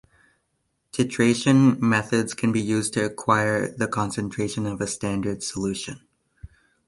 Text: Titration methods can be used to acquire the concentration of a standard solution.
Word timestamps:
Titration 0.91 1.79
methods 1.79 2.33
can 2.33 2.51
be 2.51 2.59
used 2.59 2.95
to 2.95 3.05
acquire 3.05 3.67
the 3.67 3.87
concentration 3.87 4.65
of 4.65 4.81
a 4.81 4.87
standard 4.87 5.43
solution. 5.43 5.99